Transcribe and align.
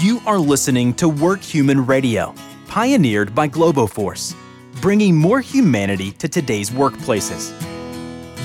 You 0.00 0.20
are 0.26 0.38
listening 0.38 0.94
to 0.94 1.08
Work 1.08 1.42
Human 1.42 1.84
Radio, 1.84 2.32
pioneered 2.68 3.34
by 3.34 3.48
Globoforce, 3.48 4.32
bringing 4.80 5.16
more 5.16 5.40
humanity 5.40 6.12
to 6.12 6.28
today's 6.28 6.70
workplaces. 6.70 7.50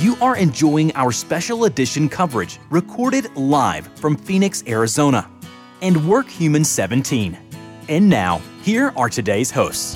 You 0.02 0.16
are 0.20 0.36
enjoying 0.36 0.92
our 0.96 1.12
special 1.12 1.66
edition 1.66 2.10
coverage 2.10 2.58
recorded 2.72 3.36
live 3.36 3.86
from 4.00 4.16
Phoenix, 4.16 4.64
Arizona, 4.66 5.30
and 5.84 6.10
Work 6.10 6.28
Human 6.28 6.66
17. 6.66 7.38
And 7.88 8.10
now, 8.10 8.42
here 8.64 8.92
are 8.96 9.08
today's 9.08 9.52
hosts. 9.52 9.96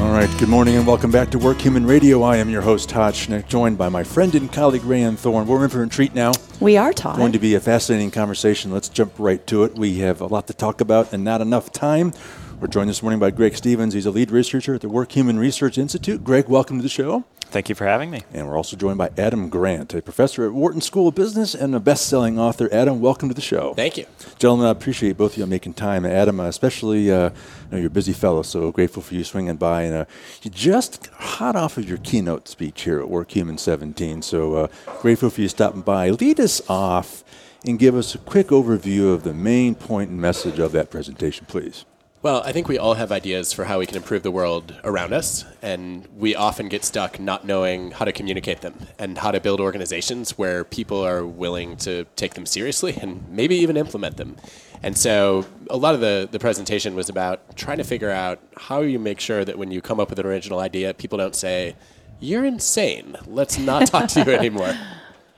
All 0.00 0.12
right, 0.12 0.30
good 0.38 0.48
morning 0.48 0.76
and 0.76 0.86
welcome 0.86 1.10
back 1.10 1.30
to 1.30 1.38
Work 1.38 1.60
Human 1.60 1.84
Radio. 1.84 2.22
I 2.22 2.38
am 2.38 2.48
your 2.48 2.62
host, 2.62 2.88
Todd 2.88 3.12
Schnick, 3.12 3.46
joined 3.48 3.76
by 3.76 3.90
my 3.90 4.02
friend 4.02 4.34
and 4.34 4.50
colleague, 4.50 4.80
Rayanne 4.80 5.18
Thorn. 5.18 5.46
We're 5.46 5.62
in 5.62 5.68
for 5.68 5.82
a 5.82 5.88
treat 5.88 6.14
now. 6.14 6.32
We 6.58 6.78
are, 6.78 6.94
Todd. 6.94 7.18
Going 7.18 7.32
to 7.32 7.38
be 7.38 7.54
a 7.54 7.60
fascinating 7.60 8.10
conversation. 8.10 8.72
Let's 8.72 8.88
jump 8.88 9.12
right 9.18 9.46
to 9.48 9.64
it. 9.64 9.74
We 9.74 9.98
have 9.98 10.22
a 10.22 10.26
lot 10.26 10.46
to 10.46 10.54
talk 10.54 10.80
about 10.80 11.12
and 11.12 11.22
not 11.22 11.42
enough 11.42 11.70
time. 11.70 12.14
We're 12.60 12.66
joined 12.66 12.90
this 12.90 13.02
morning 13.02 13.18
by 13.18 13.30
Greg 13.30 13.56
Stevens. 13.56 13.94
He's 13.94 14.04
a 14.04 14.10
lead 14.10 14.30
researcher 14.30 14.74
at 14.74 14.82
the 14.82 14.88
Work 14.90 15.12
Human 15.12 15.38
Research 15.38 15.78
Institute. 15.78 16.22
Greg, 16.22 16.46
welcome 16.46 16.76
to 16.76 16.82
the 16.82 16.90
show. 16.90 17.24
Thank 17.40 17.70
you 17.70 17.74
for 17.74 17.86
having 17.86 18.10
me. 18.10 18.20
And 18.34 18.46
we're 18.46 18.56
also 18.58 18.76
joined 18.76 18.98
by 18.98 19.08
Adam 19.16 19.48
Grant, 19.48 19.94
a 19.94 20.02
professor 20.02 20.44
at 20.44 20.52
Wharton 20.52 20.82
School 20.82 21.08
of 21.08 21.14
Business 21.14 21.54
and 21.54 21.74
a 21.74 21.80
best-selling 21.80 22.38
author. 22.38 22.68
Adam, 22.70 23.00
welcome 23.00 23.30
to 23.30 23.34
the 23.34 23.40
show. 23.40 23.72
Thank 23.72 23.96
you. 23.96 24.04
Gentlemen, 24.38 24.66
I 24.66 24.72
appreciate 24.72 25.16
both 25.16 25.32
of 25.32 25.38
you 25.38 25.46
making 25.46 25.72
time. 25.72 26.04
Adam, 26.04 26.38
especially, 26.38 27.10
uh, 27.10 27.30
you 27.30 27.32
know, 27.72 27.78
you're 27.78 27.86
a 27.86 27.90
busy 27.90 28.12
fellow, 28.12 28.42
so 28.42 28.70
grateful 28.70 29.02
for 29.02 29.14
you 29.14 29.24
swinging 29.24 29.56
by. 29.56 29.84
And 29.84 29.94
uh, 29.94 30.04
you 30.42 30.50
just 30.50 31.06
hot 31.14 31.56
off 31.56 31.78
of 31.78 31.88
your 31.88 31.96
keynote 31.96 32.46
speech 32.46 32.82
here 32.82 33.00
at 33.00 33.08
Work 33.08 33.30
Human 33.30 33.56
17, 33.56 34.20
so 34.20 34.54
uh, 34.56 34.68
grateful 35.00 35.30
for 35.30 35.40
you 35.40 35.48
stopping 35.48 35.80
by. 35.80 36.10
Lead 36.10 36.38
us 36.38 36.60
off 36.68 37.24
and 37.64 37.78
give 37.78 37.94
us 37.94 38.14
a 38.14 38.18
quick 38.18 38.48
overview 38.48 39.14
of 39.14 39.22
the 39.22 39.32
main 39.32 39.74
point 39.74 40.10
and 40.10 40.20
message 40.20 40.58
of 40.58 40.72
that 40.72 40.90
presentation, 40.90 41.46
please. 41.46 41.86
Well, 42.22 42.42
I 42.44 42.52
think 42.52 42.68
we 42.68 42.76
all 42.76 42.94
have 42.94 43.10
ideas 43.10 43.54
for 43.54 43.64
how 43.64 43.78
we 43.78 43.86
can 43.86 43.96
improve 43.96 44.22
the 44.22 44.30
world 44.30 44.78
around 44.84 45.14
us, 45.14 45.46
and 45.62 46.06
we 46.14 46.34
often 46.34 46.68
get 46.68 46.84
stuck 46.84 47.18
not 47.18 47.46
knowing 47.46 47.92
how 47.92 48.04
to 48.04 48.12
communicate 48.12 48.60
them 48.60 48.74
and 48.98 49.16
how 49.16 49.30
to 49.30 49.40
build 49.40 49.58
organizations 49.58 50.36
where 50.36 50.62
people 50.62 51.02
are 51.02 51.24
willing 51.24 51.78
to 51.78 52.04
take 52.16 52.34
them 52.34 52.44
seriously 52.44 52.98
and 53.00 53.26
maybe 53.30 53.56
even 53.56 53.74
implement 53.78 54.18
them. 54.18 54.36
And 54.82 54.98
so 54.98 55.46
a 55.70 55.78
lot 55.78 55.94
of 55.94 56.02
the, 56.02 56.28
the 56.30 56.38
presentation 56.38 56.94
was 56.94 57.08
about 57.08 57.56
trying 57.56 57.78
to 57.78 57.84
figure 57.84 58.10
out 58.10 58.38
how 58.54 58.82
you 58.82 58.98
make 58.98 59.18
sure 59.18 59.42
that 59.42 59.56
when 59.56 59.70
you 59.70 59.80
come 59.80 59.98
up 59.98 60.10
with 60.10 60.18
an 60.18 60.26
original 60.26 60.60
idea, 60.60 60.92
people 60.92 61.16
don't 61.16 61.34
say, 61.34 61.74
You're 62.18 62.44
insane. 62.44 63.16
Let's 63.26 63.58
not 63.58 63.86
talk 63.86 64.10
to 64.10 64.24
you 64.24 64.32
anymore. 64.38 64.76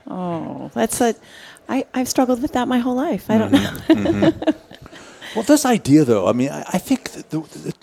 Oh, 0.07 0.69
that's 0.73 0.99
a. 0.99 1.15
I, 1.69 1.85
I've 1.93 2.09
struggled 2.09 2.41
with 2.41 2.51
that 2.53 2.67
my 2.67 2.79
whole 2.79 2.95
life. 2.95 3.29
I 3.29 3.37
don't 3.37 3.53
mm-hmm. 3.53 4.03
know. 4.03 4.11
mm-hmm. 4.11 4.49
Well, 5.35 5.43
this 5.43 5.65
idea, 5.65 6.05
though, 6.05 6.27
I 6.27 6.33
mean, 6.33 6.49
I, 6.49 6.61
I 6.61 6.77
think, 6.77 7.11
the, 7.11 7.39
the, 7.39 7.73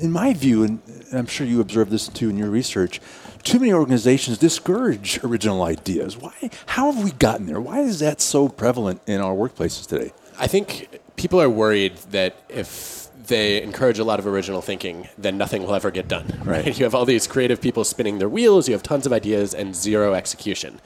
in 0.00 0.10
my 0.10 0.32
view, 0.32 0.62
and 0.62 0.80
I'm 1.12 1.26
sure 1.26 1.46
you 1.46 1.60
observed 1.60 1.90
this 1.90 2.08
too 2.08 2.30
in 2.30 2.38
your 2.38 2.48
research, 2.48 3.00
too 3.42 3.58
many 3.58 3.72
organizations 3.72 4.38
discourage 4.38 5.22
original 5.22 5.62
ideas. 5.62 6.16
Why? 6.16 6.50
How 6.66 6.90
have 6.90 7.04
we 7.04 7.12
gotten 7.12 7.46
there? 7.46 7.60
Why 7.60 7.80
is 7.80 8.00
that 8.00 8.20
so 8.20 8.48
prevalent 8.48 9.00
in 9.06 9.20
our 9.20 9.34
workplaces 9.34 9.86
today? 9.86 10.12
I 10.38 10.46
think 10.46 10.88
people 11.16 11.40
are 11.40 11.50
worried 11.50 11.96
that 12.10 12.36
if 12.48 13.08
they 13.26 13.62
encourage 13.62 13.98
a 13.98 14.04
lot 14.04 14.18
of 14.18 14.26
original 14.26 14.62
thinking, 14.62 15.08
then 15.18 15.36
nothing 15.36 15.62
will 15.62 15.74
ever 15.74 15.90
get 15.90 16.08
done. 16.08 16.40
Right? 16.44 16.66
You 16.78 16.84
have 16.84 16.94
all 16.94 17.04
these 17.04 17.26
creative 17.26 17.60
people 17.60 17.84
spinning 17.84 18.18
their 18.18 18.28
wheels. 18.28 18.68
You 18.68 18.74
have 18.74 18.82
tons 18.82 19.06
of 19.06 19.12
ideas 19.12 19.54
and 19.54 19.74
zero 19.76 20.14
execution. 20.14 20.80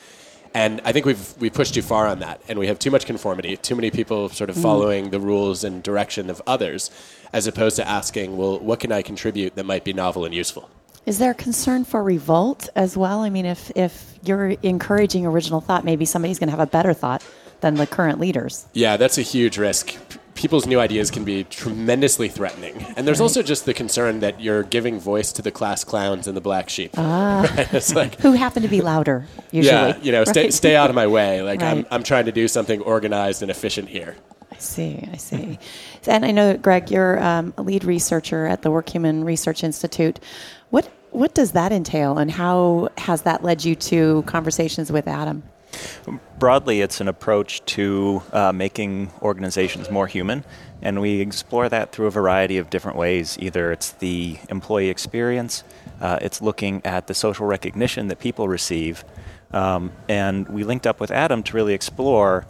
And 0.52 0.80
I 0.84 0.92
think 0.92 1.06
we've 1.06 1.34
we 1.38 1.48
pushed 1.48 1.74
too 1.74 1.82
far 1.82 2.06
on 2.06 2.18
that, 2.20 2.40
and 2.48 2.58
we 2.58 2.66
have 2.66 2.78
too 2.78 2.90
much 2.90 3.06
conformity, 3.06 3.56
too 3.56 3.76
many 3.76 3.90
people 3.90 4.28
sort 4.28 4.50
of 4.50 4.56
mm. 4.56 4.62
following 4.62 5.10
the 5.10 5.20
rules 5.20 5.62
and 5.62 5.82
direction 5.82 6.28
of 6.28 6.42
others, 6.46 6.90
as 7.32 7.46
opposed 7.46 7.76
to 7.76 7.86
asking, 7.86 8.36
well, 8.36 8.58
what 8.58 8.80
can 8.80 8.90
I 8.90 9.02
contribute 9.02 9.54
that 9.54 9.64
might 9.64 9.84
be 9.84 9.92
novel 9.92 10.24
and 10.24 10.34
useful? 10.34 10.68
Is 11.06 11.18
there 11.18 11.30
a 11.30 11.34
concern 11.34 11.84
for 11.84 12.02
revolt 12.02 12.68
as 12.74 12.96
well? 12.96 13.20
I 13.20 13.30
mean, 13.30 13.46
if 13.46 13.70
if 13.76 14.18
you're 14.24 14.50
encouraging 14.62 15.24
original 15.24 15.60
thought, 15.60 15.84
maybe 15.84 16.04
somebody's 16.04 16.38
going 16.38 16.48
to 16.48 16.56
have 16.56 16.60
a 16.60 16.70
better 16.70 16.92
thought 16.92 17.22
than 17.60 17.74
the 17.74 17.86
current 17.86 18.18
leaders. 18.18 18.66
Yeah, 18.72 18.96
that's 18.96 19.18
a 19.18 19.22
huge 19.22 19.58
risk 19.58 19.96
people's 20.40 20.66
new 20.66 20.80
ideas 20.80 21.10
can 21.10 21.22
be 21.22 21.44
tremendously 21.44 22.26
threatening. 22.26 22.74
And 22.96 23.06
there's 23.06 23.20
right. 23.20 23.24
also 23.24 23.42
just 23.42 23.66
the 23.66 23.74
concern 23.74 24.20
that 24.20 24.40
you're 24.40 24.62
giving 24.62 24.98
voice 24.98 25.32
to 25.32 25.42
the 25.42 25.50
class 25.50 25.84
clowns 25.84 26.26
and 26.26 26.34
the 26.34 26.40
black 26.40 26.70
sheep. 26.70 26.92
Ah. 26.96 27.40
Right? 27.56 27.74
It's 27.74 27.94
like, 27.94 28.18
Who 28.20 28.32
happen 28.32 28.62
to 28.62 28.68
be 28.68 28.80
louder, 28.80 29.26
usually. 29.50 29.74
Yeah, 29.74 29.98
you 29.98 30.12
know, 30.12 30.20
right. 30.20 30.28
stay, 30.28 30.50
stay 30.50 30.76
out 30.76 30.88
of 30.88 30.96
my 30.96 31.06
way. 31.06 31.42
Like, 31.50 31.62
I'm, 31.62 31.84
I'm 31.90 32.04
trying 32.04 32.26
to 32.26 32.32
do 32.32 32.46
something 32.46 32.80
organized 32.82 33.42
and 33.42 33.50
efficient 33.50 33.88
here. 33.88 34.14
I 34.52 34.56
see, 34.58 35.08
I 35.12 35.16
see. 35.16 35.58
and 36.06 36.24
I 36.24 36.30
know, 36.30 36.56
Greg, 36.56 36.90
you're 36.90 37.20
um, 37.20 37.52
a 37.56 37.62
lead 37.62 37.82
researcher 37.82 38.46
at 38.46 38.62
the 38.62 38.70
Work 38.70 38.88
Human 38.88 39.24
Research 39.24 39.64
Institute. 39.64 40.20
What, 40.70 40.88
what 41.10 41.34
does 41.34 41.52
that 41.52 41.72
entail, 41.72 42.18
and 42.18 42.30
how 42.30 42.90
has 42.98 43.22
that 43.22 43.42
led 43.42 43.64
you 43.64 43.74
to 43.74 44.22
conversations 44.26 44.92
with 44.92 45.08
Adam? 45.08 45.42
Broadly, 46.38 46.80
it's 46.80 47.00
an 47.00 47.08
approach 47.08 47.64
to 47.66 48.22
uh, 48.32 48.52
making 48.52 49.10
organizations 49.22 49.90
more 49.90 50.06
human, 50.06 50.44
and 50.82 51.00
we 51.00 51.20
explore 51.20 51.68
that 51.68 51.92
through 51.92 52.06
a 52.06 52.10
variety 52.10 52.56
of 52.58 52.70
different 52.70 52.96
ways. 52.96 53.36
Either 53.40 53.72
it's 53.72 53.92
the 53.92 54.38
employee 54.48 54.88
experience, 54.88 55.64
uh, 56.00 56.18
it's 56.22 56.40
looking 56.40 56.80
at 56.84 57.06
the 57.06 57.14
social 57.14 57.46
recognition 57.46 58.08
that 58.08 58.18
people 58.18 58.48
receive, 58.48 59.04
um, 59.52 59.92
and 60.08 60.48
we 60.48 60.64
linked 60.64 60.86
up 60.86 61.00
with 61.00 61.10
Adam 61.10 61.42
to 61.42 61.54
really 61.54 61.74
explore 61.74 62.46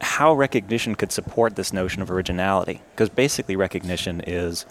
how 0.00 0.34
recognition 0.34 0.94
could 0.94 1.12
support 1.12 1.56
this 1.56 1.72
notion 1.72 2.02
of 2.02 2.10
originality. 2.10 2.82
Because 2.92 3.08
basically, 3.08 3.56
recognition 3.56 4.20
is 4.26 4.66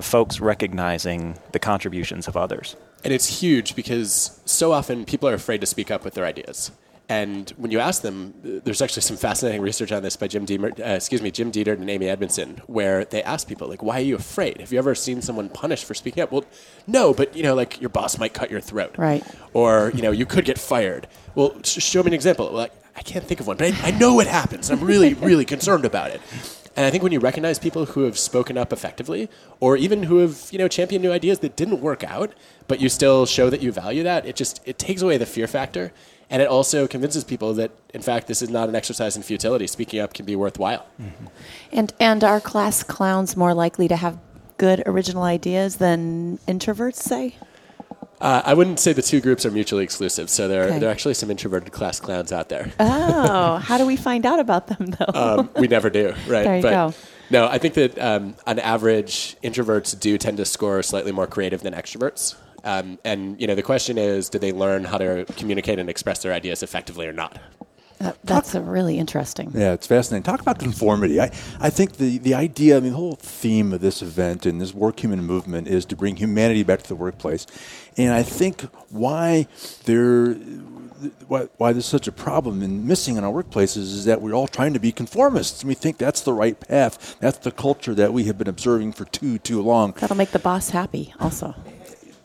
folks 0.00 0.40
recognizing 0.40 1.38
the 1.52 1.58
contributions 1.58 2.26
of 2.28 2.36
others. 2.36 2.76
And 3.04 3.12
it's 3.12 3.40
huge 3.40 3.76
because 3.76 4.40
so 4.44 4.72
often 4.72 5.04
people 5.04 5.28
are 5.28 5.34
afraid 5.34 5.60
to 5.60 5.66
speak 5.66 5.90
up 5.90 6.04
with 6.04 6.14
their 6.14 6.24
ideas. 6.24 6.72
And 7.08 7.50
when 7.58 7.70
you 7.70 7.80
ask 7.80 8.00
them, 8.00 8.32
there's 8.42 8.80
actually 8.80 9.02
some 9.02 9.18
fascinating 9.18 9.60
research 9.60 9.92
on 9.92 10.02
this 10.02 10.16
by 10.16 10.26
Jim 10.26 10.46
Deemer, 10.46 10.72
uh, 10.78 10.92
excuse 10.92 11.20
me, 11.20 11.30
Jim 11.30 11.52
Detert 11.52 11.74
and 11.74 11.90
Amy 11.90 12.08
Edmondson, 12.08 12.62
where 12.66 13.04
they 13.04 13.22
ask 13.22 13.46
people 13.46 13.68
like, 13.68 13.82
"Why 13.82 13.98
are 13.98 14.04
you 14.04 14.16
afraid? 14.16 14.60
Have 14.60 14.72
you 14.72 14.78
ever 14.78 14.94
seen 14.94 15.20
someone 15.20 15.50
punished 15.50 15.84
for 15.84 15.92
speaking 15.92 16.22
up?" 16.22 16.32
Well, 16.32 16.44
no, 16.86 17.12
but 17.12 17.36
you 17.36 17.42
know, 17.42 17.54
like 17.54 17.78
your 17.78 17.90
boss 17.90 18.18
might 18.18 18.32
cut 18.32 18.50
your 18.50 18.60
throat, 18.60 18.94
right? 18.96 19.22
Or 19.52 19.92
you 19.94 20.00
know, 20.00 20.12
you 20.12 20.24
could 20.24 20.46
get 20.46 20.58
fired. 20.58 21.06
Well, 21.34 21.54
sh- 21.62 21.82
show 21.82 22.02
me 22.02 22.08
an 22.08 22.14
example. 22.14 22.50
Like, 22.50 22.72
I 22.96 23.02
can't 23.02 23.24
think 23.24 23.38
of 23.40 23.46
one, 23.46 23.58
but 23.58 23.70
I, 23.74 23.88
I 23.88 23.90
know 23.90 24.18
it 24.20 24.26
happens. 24.26 24.70
I'm 24.70 24.80
really, 24.80 25.12
really 25.30 25.44
concerned 25.44 25.84
about 25.84 26.10
it. 26.10 26.22
And 26.76 26.86
I 26.86 26.90
think 26.90 27.02
when 27.02 27.12
you 27.12 27.20
recognize 27.20 27.58
people 27.58 27.84
who 27.84 28.02
have 28.02 28.18
spoken 28.18 28.58
up 28.58 28.72
effectively, 28.72 29.28
or 29.60 29.76
even 29.76 30.04
who 30.04 30.18
have 30.18 30.48
you 30.50 30.58
know 30.58 30.68
championed 30.68 31.04
new 31.04 31.12
ideas 31.12 31.40
that 31.40 31.54
didn't 31.54 31.80
work 31.80 32.02
out, 32.02 32.32
but 32.66 32.80
you 32.80 32.88
still 32.88 33.26
show 33.26 33.50
that 33.50 33.60
you 33.60 33.72
value 33.72 34.02
that, 34.04 34.24
it 34.24 34.36
just 34.36 34.60
it 34.64 34.78
takes 34.78 35.02
away 35.02 35.18
the 35.18 35.26
fear 35.26 35.46
factor 35.46 35.92
and 36.30 36.42
it 36.42 36.48
also 36.48 36.86
convinces 36.86 37.24
people 37.24 37.54
that, 37.54 37.70
in 37.92 38.02
fact, 38.02 38.26
this 38.26 38.42
is 38.42 38.50
not 38.50 38.68
an 38.68 38.74
exercise 38.74 39.16
in 39.16 39.22
futility. 39.22 39.66
Speaking 39.66 40.00
up 40.00 40.14
can 40.14 40.24
be 40.24 40.36
worthwhile. 40.36 40.86
Mm-hmm. 41.00 41.26
And 41.72 41.92
and 42.00 42.24
are 42.24 42.40
class 42.40 42.82
clowns 42.82 43.36
more 43.36 43.54
likely 43.54 43.88
to 43.88 43.96
have 43.96 44.18
good 44.56 44.82
original 44.86 45.22
ideas 45.22 45.76
than 45.76 46.38
introverts, 46.48 46.96
say? 46.96 47.36
Uh, 48.20 48.40
I 48.44 48.54
wouldn't 48.54 48.80
say 48.80 48.92
the 48.92 49.02
two 49.02 49.20
groups 49.20 49.44
are 49.44 49.50
mutually 49.50 49.84
exclusive. 49.84 50.30
So 50.30 50.48
there, 50.48 50.64
okay. 50.64 50.76
are, 50.76 50.80
there 50.80 50.88
are 50.88 50.92
actually 50.92 51.14
some 51.14 51.30
introverted 51.30 51.72
class 51.72 52.00
clowns 52.00 52.32
out 52.32 52.48
there. 52.48 52.72
Oh, 52.80 53.56
how 53.56 53.76
do 53.76 53.84
we 53.84 53.96
find 53.96 54.24
out 54.24 54.40
about 54.40 54.68
them, 54.68 54.86
though? 54.86 55.04
Um, 55.14 55.50
we 55.58 55.68
never 55.68 55.90
do, 55.90 56.14
right? 56.26 56.44
There 56.44 56.56
you 56.56 56.62
but 56.62 56.70
go. 56.70 56.94
No, 57.30 57.46
I 57.46 57.58
think 57.58 57.74
that 57.74 57.98
um, 57.98 58.34
on 58.46 58.58
average, 58.58 59.36
introverts 59.42 59.98
do 59.98 60.18
tend 60.18 60.36
to 60.36 60.44
score 60.44 60.82
slightly 60.82 61.12
more 61.12 61.26
creative 61.26 61.62
than 61.62 61.72
extroverts. 61.72 62.36
Um, 62.64 62.98
and 63.04 63.40
you 63.40 63.46
know, 63.46 63.54
the 63.54 63.62
question 63.62 63.98
is, 63.98 64.28
do 64.28 64.38
they 64.38 64.52
learn 64.52 64.84
how 64.84 64.98
to 64.98 65.24
communicate 65.36 65.78
and 65.78 65.88
express 65.88 66.22
their 66.22 66.32
ideas 66.32 66.62
effectively 66.62 67.06
or 67.06 67.12
not? 67.12 67.38
that's 68.24 68.52
Talk, 68.52 68.62
really 68.66 68.98
interesting. 68.98 69.52
Yeah, 69.54 69.72
it's 69.72 69.86
fascinating. 69.86 70.24
Talk 70.24 70.40
about 70.40 70.58
conformity. 70.58 71.20
I, 71.20 71.30
I 71.60 71.70
think 71.70 71.96
the, 71.96 72.18
the 72.18 72.34
idea, 72.34 72.76
I 72.76 72.80
mean, 72.80 72.90
the 72.90 72.96
whole 72.96 73.16
theme 73.16 73.72
of 73.72 73.80
this 73.80 74.02
event 74.02 74.46
and 74.46 74.60
this 74.60 74.74
work 74.74 75.00
human 75.00 75.22
movement 75.24 75.68
is 75.68 75.84
to 75.86 75.96
bring 75.96 76.16
humanity 76.16 76.62
back 76.62 76.82
to 76.82 76.88
the 76.88 76.96
workplace. 76.96 77.46
And 77.96 78.12
I 78.12 78.22
think 78.22 78.62
why 78.90 79.46
there 79.84 80.34
why, 81.28 81.48
why 81.58 81.72
there's 81.72 81.86
such 81.86 82.08
a 82.08 82.12
problem 82.12 82.62
and 82.62 82.86
missing 82.86 83.16
in 83.16 83.24
our 83.24 83.42
workplaces 83.42 83.76
is 83.76 84.04
that 84.06 84.22
we're 84.22 84.32
all 84.32 84.48
trying 84.48 84.72
to 84.72 84.78
be 84.78 84.90
conformists 84.90 85.60
and 85.60 85.68
we 85.68 85.74
think 85.74 85.98
that's 85.98 86.22
the 86.22 86.32
right 86.32 86.58
path. 86.58 87.16
That's 87.20 87.38
the 87.38 87.50
culture 87.50 87.94
that 87.94 88.12
we 88.12 88.24
have 88.24 88.38
been 88.38 88.48
observing 88.48 88.92
for 88.92 89.04
too 89.04 89.38
too 89.38 89.60
long. 89.60 89.92
That'll 89.92 90.16
make 90.16 90.30
the 90.30 90.38
boss 90.38 90.70
happy 90.70 91.12
also. 91.20 91.54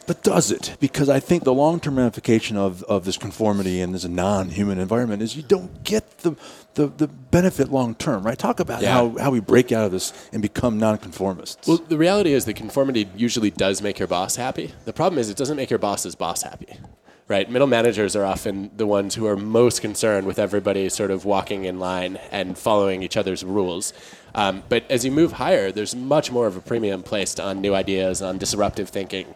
But 0.10 0.24
does 0.24 0.50
it? 0.50 0.76
Because 0.80 1.08
I 1.08 1.20
think 1.20 1.44
the 1.44 1.54
long 1.54 1.80
term 1.80 1.96
ramification 2.00 2.58
of, 2.58 2.82
of 2.86 3.06
this 3.06 3.16
conformity 3.16 3.80
and 3.80 3.94
this 3.94 4.06
non 4.06 4.50
human 4.50 4.80
environment 4.80 5.22
is 5.22 5.38
you 5.38 5.44
don't 5.44 5.84
get 5.84 6.18
the, 6.22 6.36
the, 6.74 6.88
the 6.88 7.08
benefit 7.08 7.72
long 7.72 7.94
term, 7.94 8.24
right? 8.24 8.36
Talk 8.36 8.60
about 8.60 8.82
yeah. 8.82 8.92
how, 8.92 9.16
how 9.20 9.30
we 9.30 9.40
break 9.40 9.72
out 9.72 9.86
of 9.86 9.92
this 9.92 10.12
and 10.34 10.42
become 10.42 10.80
non 10.80 10.98
conformists. 10.98 11.68
Well, 11.68 11.78
the 11.78 11.96
reality 11.96 12.34
is 12.34 12.46
that 12.46 12.56
conformity 12.56 13.08
usually 13.16 13.52
does 13.52 13.84
make 13.84 14.00
your 14.00 14.08
boss 14.08 14.36
happy. 14.36 14.74
The 14.86 14.94
problem 14.94 15.20
is 15.20 15.30
it 15.30 15.38
doesn't 15.38 15.58
make 15.58 15.70
your 15.70 15.78
boss's 15.78 16.16
boss 16.16 16.42
happy 16.42 16.80
right? 17.28 17.48
Middle 17.48 17.68
managers 17.68 18.16
are 18.16 18.26
often 18.26 18.72
the 18.76 18.88
ones 18.88 19.14
who 19.14 19.28
are 19.28 19.38
most 19.38 19.82
concerned 19.82 20.26
with 20.26 20.40
everybody 20.40 20.90
sort 20.90 21.12
of 21.12 21.26
walking 21.26 21.66
in 21.66 21.80
line 21.80 22.18
and 22.32 22.58
following 22.58 23.04
each 23.04 23.16
other's 23.16 23.44
rules. 23.44 23.94
Um, 24.34 24.64
but 24.68 24.90
as 24.90 25.06
you 25.06 25.12
move 25.12 25.34
higher, 25.34 25.72
there's 25.72 25.96
much 25.96 26.32
more 26.32 26.48
of 26.48 26.58
a 26.58 26.60
premium 26.60 27.04
placed 27.04 27.40
on 27.40 27.62
new 27.62 27.76
ideas, 27.76 28.24
on 28.24 28.40
disruptive 28.40 28.90
thinking. 28.90 29.36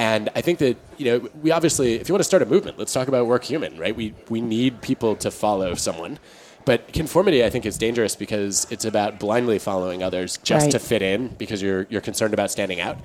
And 0.00 0.30
I 0.34 0.40
think 0.40 0.60
that, 0.60 0.78
you 0.96 1.04
know, 1.04 1.28
we 1.42 1.50
obviously, 1.50 1.96
if 1.96 2.08
you 2.08 2.14
want 2.14 2.20
to 2.20 2.24
start 2.24 2.42
a 2.42 2.46
movement, 2.46 2.78
let's 2.78 2.90
talk 2.90 3.06
about 3.06 3.26
work 3.26 3.44
human, 3.44 3.76
right? 3.78 3.94
We, 3.94 4.14
we 4.30 4.40
need 4.40 4.80
people 4.80 5.14
to 5.16 5.30
follow 5.30 5.74
someone. 5.74 6.18
But 6.64 6.94
conformity, 6.94 7.44
I 7.44 7.50
think, 7.50 7.66
is 7.66 7.76
dangerous 7.76 8.16
because 8.16 8.66
it's 8.70 8.86
about 8.86 9.20
blindly 9.20 9.58
following 9.58 10.02
others 10.02 10.38
just 10.42 10.64
Right. 10.64 10.72
to 10.72 10.78
fit 10.78 11.02
in 11.02 11.28
because 11.36 11.60
you're, 11.60 11.86
you're 11.90 12.00
concerned 12.00 12.32
about 12.32 12.50
standing 12.50 12.80
out. 12.80 12.96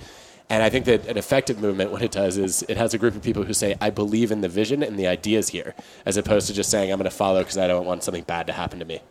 And 0.50 0.64
I 0.64 0.70
think 0.70 0.86
that 0.86 1.06
an 1.08 1.18
effective 1.18 1.60
movement, 1.60 1.92
what 1.92 2.02
it 2.02 2.12
does 2.12 2.38
is 2.38 2.64
it 2.70 2.78
has 2.78 2.94
a 2.94 2.98
group 2.98 3.14
of 3.14 3.22
people 3.22 3.44
who 3.44 3.54
say, 3.54 3.76
I 3.82 3.90
believe 3.90 4.32
in 4.32 4.40
the 4.40 4.48
vision 4.48 4.82
and 4.82 4.98
the 4.98 5.08
ideas 5.08 5.50
here, 5.50 5.76
as 6.06 6.16
opposed 6.16 6.48
to 6.48 6.54
just 6.54 6.70
saying, 6.70 6.94
I'm 6.94 6.98
going 6.98 7.12
to 7.12 7.18
follow 7.18 7.40
because 7.40 7.58
I 7.58 7.68
don't 7.68 7.86
want 7.86 8.04
something 8.04 8.24
bad 8.24 8.48
to 8.48 8.54
happen 8.54 8.80
to 8.80 8.86
me. 8.86 9.02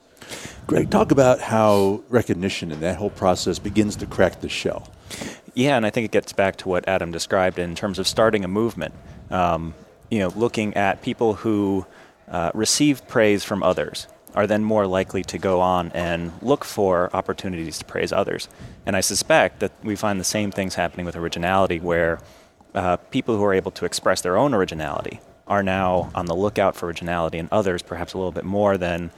Greg, 0.67 0.89
talk 0.89 1.11
about 1.11 1.39
how 1.41 2.03
recognition 2.09 2.73
and 2.73 2.81
that 2.83 2.97
whole 2.97 3.11
process 3.11 3.59
begins 3.59 3.95
to 3.97 4.07
crack 4.07 4.41
the 4.41 4.49
shell. 4.49 4.91
Yeah, 5.55 5.77
and 5.77 5.87
I 5.87 5.91
think 5.91 6.05
it 6.05 6.11
gets 6.11 6.33
back 6.33 6.57
to 6.57 6.69
what 6.69 6.89
Adam 6.89 7.13
described 7.13 7.59
in 7.59 7.75
terms 7.77 7.99
of 8.01 8.09
starting 8.09 8.45
a 8.45 8.49
movement. 8.49 8.93
Um, 9.31 9.75
you 10.11 10.19
know, 10.19 10.29
looking 10.35 10.75
at 10.75 11.03
people 11.03 11.35
who 11.35 11.87
uh, 12.29 12.51
receive 12.55 13.07
praise 13.07 13.45
from 13.45 13.63
others 13.63 14.09
are 14.35 14.49
then 14.49 14.65
more 14.65 14.87
likely 14.87 15.23
to 15.23 15.39
go 15.39 15.61
on 15.61 15.93
and 15.93 16.33
look 16.43 16.65
for 16.65 17.09
opportunities 17.15 17.79
to 17.79 17.85
praise 17.85 18.13
others. 18.13 18.49
And 18.85 18.97
I 18.97 19.01
suspect 19.01 19.61
that 19.61 19.73
we 19.85 19.95
find 19.95 20.19
the 20.19 20.25
same 20.25 20.51
things 20.51 20.75
happening 20.75 21.07
with 21.07 21.15
originality, 21.15 21.79
where 21.79 22.19
uh, 22.75 22.97
people 22.97 23.37
who 23.37 23.45
are 23.45 23.55
able 23.55 23.71
to 23.73 23.85
express 23.85 24.21
their 24.21 24.37
own 24.37 24.55
originality 24.55 25.21
are 25.47 25.63
now 25.63 26.11
on 26.17 26.27
the 26.27 26.35
lookout 26.35 26.75
for 26.75 26.87
originality 26.87 27.39
in 27.39 27.49
others, 27.53 27.81
perhaps 27.81 28.13
a 28.13 28.19
little 28.19 28.33
bit 28.33 28.45
more 28.45 28.77
than 28.77 29.13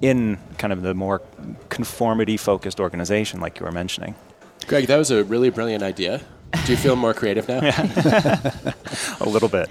in 0.00 0.38
kind 0.56 0.72
of 0.72 0.80
the 0.80 0.94
more 0.94 1.20
conformity 1.68 2.38
focused 2.38 2.80
organization, 2.80 3.40
like 3.40 3.60
you 3.60 3.66
were 3.66 3.72
mentioning. 3.72 4.14
Greg, 4.64 4.86
that 4.86 4.96
was 4.96 5.10
a 5.10 5.24
really 5.24 5.50
brilliant 5.50 5.82
idea. 5.82 6.20
Do 6.66 6.72
you 6.72 6.78
feel 6.78 6.96
more 6.96 7.14
creative 7.14 7.48
now? 7.48 7.60
A 9.20 9.28
little 9.28 9.48
bit. 9.48 9.68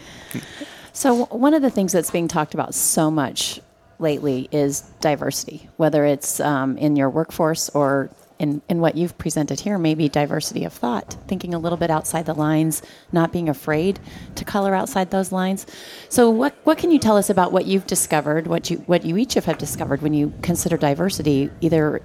So, 0.93 1.25
one 1.25 1.53
of 1.53 1.61
the 1.61 1.69
things 1.69 1.91
that's 1.93 2.11
being 2.11 2.27
talked 2.27 2.53
about 2.53 2.73
so 2.73 3.11
much 3.11 3.61
lately 3.99 4.49
is 4.51 4.81
diversity, 4.99 5.69
whether 5.77 6.05
it's 6.05 6.39
um, 6.39 6.77
in 6.77 6.95
your 6.95 7.09
workforce 7.09 7.69
or 7.69 8.09
in, 8.39 8.61
in 8.67 8.81
what 8.81 8.97
you've 8.97 9.15
presented 9.19 9.59
here, 9.59 9.77
maybe 9.77 10.09
diversity 10.09 10.65
of 10.65 10.73
thought, 10.73 11.15
thinking 11.27 11.53
a 11.53 11.59
little 11.59 11.77
bit 11.77 11.91
outside 11.91 12.25
the 12.25 12.33
lines, 12.33 12.81
not 13.11 13.31
being 13.31 13.47
afraid 13.47 13.99
to 14.33 14.44
color 14.44 14.73
outside 14.73 15.11
those 15.11 15.31
lines. 15.31 15.67
So, 16.09 16.29
what, 16.31 16.55
what 16.63 16.79
can 16.79 16.89
you 16.91 16.97
tell 16.97 17.17
us 17.17 17.29
about 17.29 17.51
what 17.51 17.67
you've 17.67 17.85
discovered, 17.85 18.47
what 18.47 18.71
you, 18.71 18.77
what 18.87 19.05
you 19.05 19.15
each 19.17 19.35
have 19.35 19.57
discovered 19.59 20.01
when 20.01 20.13
you 20.13 20.33
consider 20.41 20.75
diversity, 20.75 21.51
either 21.61 22.01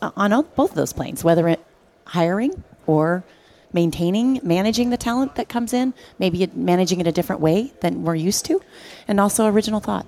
on 0.00 0.32
all, 0.32 0.42
both 0.42 0.70
of 0.70 0.76
those 0.76 0.92
planes, 0.92 1.22
whether 1.22 1.46
it 1.48 1.64
hiring 2.06 2.62
or 2.86 3.24
maintaining, 3.72 4.40
managing 4.42 4.90
the 4.90 4.96
talent 4.96 5.34
that 5.34 5.48
comes 5.48 5.72
in, 5.72 5.94
maybe 6.18 6.48
managing 6.54 7.00
it 7.00 7.06
a 7.06 7.12
different 7.12 7.40
way 7.42 7.72
than 7.80 8.04
we're 8.04 8.14
used 8.14 8.44
to, 8.46 8.60
and 9.08 9.18
also 9.18 9.46
original 9.46 9.80
thought. 9.80 10.06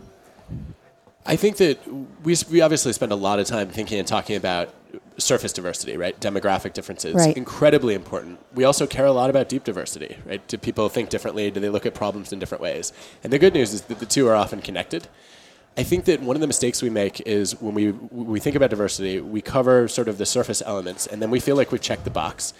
I 1.28 1.34
think 1.34 1.56
that 1.56 1.78
we, 2.22 2.36
we 2.50 2.60
obviously 2.60 2.92
spend 2.92 3.10
a 3.10 3.16
lot 3.16 3.40
of 3.40 3.46
time 3.46 3.68
thinking 3.68 3.98
and 3.98 4.06
talking 4.06 4.36
about 4.36 4.72
surface 5.18 5.52
diversity, 5.52 5.96
right? 5.96 6.18
Demographic 6.20 6.72
differences, 6.72 7.14
Right. 7.14 7.36
incredibly 7.36 7.94
important. 7.94 8.38
We 8.54 8.62
also 8.64 8.86
care 8.86 9.06
a 9.06 9.12
lot 9.12 9.28
about 9.30 9.48
deep 9.48 9.64
diversity, 9.64 10.16
right? 10.24 10.46
Do 10.46 10.56
people 10.58 10.88
think 10.88 11.08
differently? 11.08 11.50
Do 11.50 11.58
they 11.58 11.68
look 11.68 11.86
at 11.86 11.94
problems 11.94 12.32
in 12.32 12.38
different 12.38 12.62
ways? 12.62 12.92
And 13.24 13.32
the 13.32 13.38
good 13.38 13.54
news 13.54 13.72
is 13.74 13.82
that 13.82 13.98
the 13.98 14.06
two 14.06 14.28
are 14.28 14.34
often 14.36 14.60
connected. 14.62 15.08
I 15.78 15.82
think 15.82 16.06
that 16.06 16.22
one 16.22 16.36
of 16.36 16.40
the 16.40 16.46
mistakes 16.46 16.80
we 16.82 16.88
make 16.90 17.20
is 17.26 17.60
when 17.60 17.74
we 17.74 17.90
when 17.90 18.26
we 18.28 18.40
think 18.40 18.56
about 18.56 18.70
diversity, 18.70 19.20
we 19.20 19.42
cover 19.42 19.88
sort 19.88 20.08
of 20.08 20.16
the 20.18 20.26
surface 20.26 20.62
elements, 20.64 21.06
and 21.06 21.20
then 21.20 21.30
we 21.30 21.38
feel 21.40 21.56
like 21.56 21.70
we've 21.70 21.80
checked 21.82 22.04
the 22.04 22.10
box, 22.10 22.54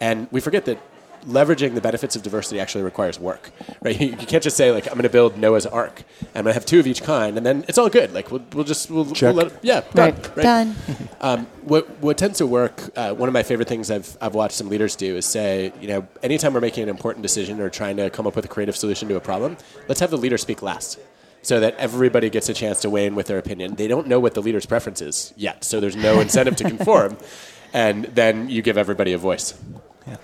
and 0.00 0.26
we 0.30 0.40
forget 0.40 0.64
that 0.64 0.78
leveraging 1.26 1.74
the 1.74 1.80
benefits 1.80 2.16
of 2.16 2.22
diversity 2.22 2.58
actually 2.58 2.82
requires 2.82 3.20
work, 3.20 3.50
right? 3.82 4.00
You, 4.00 4.06
you 4.20 4.26
can't 4.26 4.42
just 4.42 4.56
say 4.56 4.72
like 4.72 4.86
I'm 4.86 4.94
going 4.94 5.02
to 5.02 5.10
build 5.10 5.36
Noah's 5.36 5.66
Ark, 5.66 6.02
and 6.20 6.28
I'm 6.34 6.44
going 6.44 6.52
to 6.52 6.54
have 6.54 6.64
two 6.66 6.80
of 6.80 6.86
each 6.86 7.02
kind, 7.02 7.36
and 7.36 7.44
then 7.44 7.64
it's 7.68 7.76
all 7.78 7.90
good. 7.90 8.12
Like 8.14 8.30
we'll, 8.30 8.42
we'll 8.54 8.64
just 8.64 8.90
we'll, 8.90 9.04
Check. 9.04 9.34
we'll 9.34 9.44
let 9.44 9.52
it, 9.52 9.58
yeah 9.62 9.82
done 9.94 10.14
Right. 10.14 10.36
right? 10.36 10.42
Done. 10.42 10.74
Um, 11.20 11.46
what 11.62 11.88
what 12.00 12.18
tends 12.18 12.38
to 12.38 12.46
work? 12.48 12.82
Uh, 12.96 13.14
one 13.14 13.28
of 13.28 13.32
my 13.32 13.44
favorite 13.44 13.68
things 13.68 13.92
I've 13.92 14.16
I've 14.20 14.34
watched 14.34 14.56
some 14.56 14.68
leaders 14.68 14.96
do 14.96 15.14
is 15.16 15.24
say, 15.24 15.72
you 15.80 15.86
know, 15.86 16.08
anytime 16.22 16.52
we're 16.52 16.60
making 16.60 16.82
an 16.82 16.88
important 16.88 17.22
decision 17.22 17.60
or 17.60 17.70
trying 17.70 17.96
to 17.98 18.10
come 18.10 18.26
up 18.26 18.34
with 18.34 18.44
a 18.44 18.48
creative 18.48 18.76
solution 18.76 19.08
to 19.08 19.14
a 19.14 19.20
problem, 19.20 19.56
let's 19.88 20.00
have 20.00 20.10
the 20.10 20.16
leader 20.16 20.36
speak 20.36 20.62
last. 20.62 20.98
So 21.42 21.58
that 21.58 21.76
everybody 21.76 22.30
gets 22.30 22.48
a 22.48 22.54
chance 22.54 22.80
to 22.82 22.90
weigh 22.90 23.06
in 23.06 23.16
with 23.16 23.26
their 23.26 23.38
opinion. 23.38 23.74
They 23.74 23.88
don't 23.88 24.06
know 24.06 24.20
what 24.20 24.34
the 24.34 24.42
leader's 24.42 24.64
preference 24.64 25.02
is 25.02 25.34
yet, 25.36 25.64
so 25.64 25.80
there's 25.80 25.96
no 25.96 26.20
incentive 26.20 26.56
to 26.56 26.64
conform. 26.64 27.16
And 27.74 28.04
then 28.04 28.50
you 28.50 28.60
give 28.60 28.76
everybody 28.76 29.14
a 29.14 29.18
voice. 29.18 29.58
Yeah, 30.06 30.16